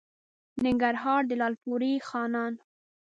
[0.65, 2.53] ننګرهار؛ د لالپورې خانان